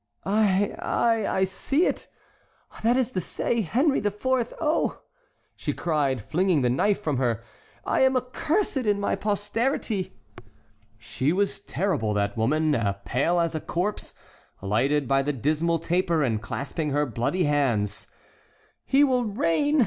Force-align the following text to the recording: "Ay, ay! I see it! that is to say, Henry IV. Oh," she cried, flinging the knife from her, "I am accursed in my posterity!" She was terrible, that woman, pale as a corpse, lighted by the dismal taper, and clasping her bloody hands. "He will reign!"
"Ay, 0.25 0.73
ay! 0.79 1.27
I 1.27 1.43
see 1.43 1.85
it! 1.85 2.07
that 2.81 2.97
is 2.97 3.11
to 3.11 3.21
say, 3.21 3.61
Henry 3.61 3.99
IV. 3.99 4.51
Oh," 4.59 5.03
she 5.55 5.73
cried, 5.73 6.23
flinging 6.23 6.63
the 6.63 6.71
knife 6.71 6.99
from 7.03 7.17
her, 7.17 7.43
"I 7.85 8.01
am 8.01 8.17
accursed 8.17 8.77
in 8.77 8.99
my 8.99 9.15
posterity!" 9.15 10.17
She 10.97 11.31
was 11.31 11.59
terrible, 11.59 12.15
that 12.15 12.35
woman, 12.35 12.75
pale 13.05 13.39
as 13.39 13.53
a 13.53 13.61
corpse, 13.61 14.15
lighted 14.59 15.07
by 15.07 15.21
the 15.21 15.33
dismal 15.33 15.77
taper, 15.77 16.23
and 16.23 16.41
clasping 16.41 16.89
her 16.89 17.05
bloody 17.05 17.43
hands. 17.43 18.07
"He 18.87 19.03
will 19.03 19.25
reign!" 19.25 19.79